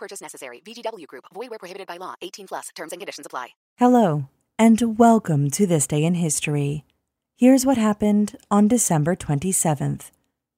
Purchase 0.00 0.20
necessary. 0.22 0.62
VGW 0.64 1.06
Group. 1.06 1.26
Void 1.32 1.50
where 1.50 1.58
prohibited 1.58 1.86
by 1.86 1.98
law. 1.98 2.14
18 2.22 2.48
plus. 2.48 2.68
Terms 2.74 2.92
and 2.92 3.00
conditions 3.00 3.26
apply. 3.26 3.48
Hello, 3.76 4.24
and 4.58 4.98
welcome 4.98 5.50
to 5.50 5.66
this 5.66 5.86
day 5.86 6.02
in 6.02 6.14
history. 6.14 6.84
Here's 7.36 7.66
what 7.66 7.76
happened 7.76 8.36
on 8.50 8.66
December 8.66 9.14
27th. 9.14 10.10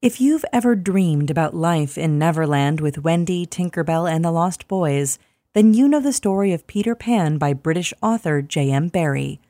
If 0.00 0.20
you've 0.20 0.44
ever 0.52 0.76
dreamed 0.76 1.30
about 1.30 1.54
life 1.54 1.98
in 1.98 2.18
Neverland 2.18 2.80
with 2.80 3.02
Wendy, 3.02 3.44
Tinkerbell, 3.44 4.10
and 4.10 4.24
the 4.24 4.30
Lost 4.30 4.68
Boys, 4.68 5.18
then 5.52 5.74
you 5.74 5.88
know 5.88 6.00
the 6.00 6.12
story 6.12 6.52
of 6.52 6.66
Peter 6.66 6.94
Pan 6.94 7.38
by 7.38 7.52
British 7.52 7.92
author 8.02 8.40
J.M. 8.40 8.88
Barrie. 8.88 9.40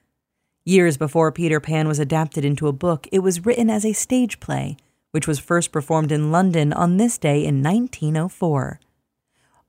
Years 0.65 0.97
before 0.97 1.31
Peter 1.31 1.61
Pan 1.61 1.89
was 1.89 1.99
adapted 1.99 2.45
into 2.45 2.69
a 2.69 2.73
book, 2.73 3.07
it 3.13 3.19
was 3.19 3.45
written 3.45 3.69
as 3.69 3.85
a 3.85 3.93
stage 3.93 4.41
play, 4.41 4.79
which 5.11 5.27
was 5.27 5.39
first 5.39 5.73
performed 5.73 6.11
in 6.11 6.33
London 6.33 6.73
on 6.73 6.97
this 6.97 7.19
day 7.19 7.45
in 7.45 7.63
1904. 7.63 8.81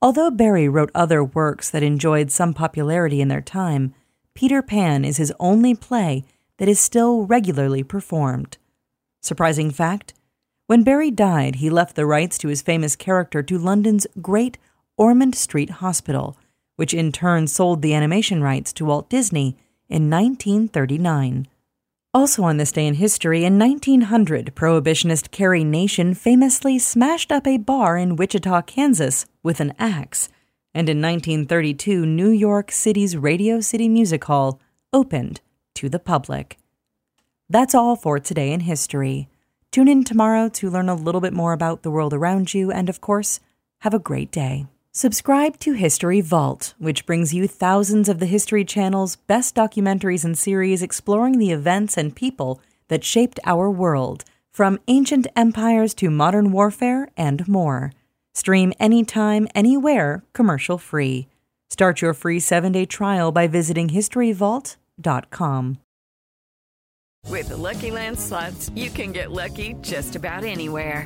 Although 0.05 0.29
Barrie 0.29 0.69
wrote 0.69 0.91
other 0.93 1.23
works 1.23 1.71
that 1.71 1.81
enjoyed 1.81 2.29
some 2.29 2.53
popularity 2.53 3.21
in 3.21 3.27
their 3.27 3.41
time, 3.41 3.95
Peter 4.35 4.61
Pan 4.61 5.03
is 5.03 5.17
his 5.17 5.33
only 5.39 5.73
play 5.73 6.25
that 6.59 6.67
is 6.67 6.79
still 6.79 7.25
regularly 7.25 7.81
performed. 7.81 8.59
Surprising 9.23 9.71
fact 9.71 10.13
when 10.67 10.83
Barrie 10.83 11.09
died, 11.09 11.55
he 11.55 11.71
left 11.71 11.95
the 11.95 12.05
rights 12.05 12.37
to 12.37 12.49
his 12.49 12.61
famous 12.61 12.95
character 12.95 13.41
to 13.41 13.57
London's 13.57 14.05
Great 14.21 14.59
Ormond 14.95 15.33
Street 15.33 15.71
Hospital, 15.81 16.37
which 16.75 16.93
in 16.93 17.11
turn 17.11 17.47
sold 17.47 17.81
the 17.81 17.95
animation 17.95 18.43
rights 18.43 18.71
to 18.73 18.85
Walt 18.85 19.09
Disney 19.09 19.57
in 19.89 20.11
1939. 20.11 21.47
Also 22.15 22.43
on 22.43 22.55
this 22.55 22.71
day 22.71 22.87
in 22.87 22.93
history, 22.93 23.43
in 23.43 23.59
1900, 23.59 24.55
Prohibitionist 24.55 25.31
Carrie 25.31 25.65
Nation 25.65 26.13
famously 26.13 26.79
smashed 26.79 27.29
up 27.29 27.45
a 27.45 27.57
bar 27.57 27.97
in 27.97 28.15
Wichita, 28.15 28.61
Kansas 28.61 29.25
with 29.43 29.59
an 29.59 29.73
axe. 29.77 30.29
And 30.73 30.87
in 30.87 31.01
1932, 31.01 32.05
New 32.05 32.29
York 32.29 32.71
City's 32.71 33.17
Radio 33.17 33.59
City 33.59 33.89
Music 33.89 34.23
Hall 34.23 34.61
opened 34.93 35.41
to 35.73 35.89
the 35.89 35.99
public. 35.99 36.57
That's 37.49 37.75
all 37.75 37.97
for 37.97 38.17
today 38.17 38.53
in 38.53 38.61
history. 38.61 39.27
Tune 39.73 39.89
in 39.89 40.05
tomorrow 40.05 40.47
to 40.47 40.69
learn 40.69 40.87
a 40.87 40.95
little 40.95 41.19
bit 41.19 41.33
more 41.33 41.51
about 41.51 41.83
the 41.83 41.91
world 41.91 42.13
around 42.13 42.53
you, 42.53 42.71
and 42.71 42.87
of 42.87 43.01
course, 43.01 43.41
have 43.79 43.93
a 43.93 43.99
great 43.99 44.31
day. 44.31 44.67
Subscribe 44.97 45.59
to 45.59 45.73
History 45.73 46.21
Vault, 46.21 46.73
which 46.77 47.05
brings 47.05 47.33
you 47.33 47.49
thousands 47.49 48.07
of 48.07 48.19
the 48.19 48.25
History 48.25 48.63
Channel's 48.63 49.17
best 49.17 49.53
documentaries 49.53 50.23
and 50.23 50.37
series 50.37 50.81
exploring 50.81 51.37
the 51.37 51.51
events 51.51 51.97
and 51.97 52.15
people 52.15 52.61
that 52.87 53.03
shaped 53.03 53.37
our 53.43 53.69
world, 53.69 54.23
from 54.53 54.79
ancient 54.87 55.27
empires 55.35 55.93
to 55.95 56.09
modern 56.09 56.53
warfare 56.53 57.09
and 57.17 57.45
more. 57.45 57.91
Stream 58.33 58.71
anytime, 58.79 59.49
anywhere, 59.53 60.23
commercial 60.31 60.77
free. 60.77 61.27
Start 61.69 62.01
your 62.01 62.13
free 62.13 62.39
seven 62.39 62.71
day 62.71 62.85
trial 62.85 63.33
by 63.33 63.47
visiting 63.47 63.89
historyvault.com. 63.89 65.77
With 67.27 67.49
the 67.49 67.57
Lucky 67.57 67.91
Land 67.91 68.17
slots, 68.17 68.71
you 68.75 68.89
can 68.89 69.11
get 69.11 69.33
lucky 69.33 69.75
just 69.81 70.15
about 70.15 70.45
anywhere. 70.45 71.05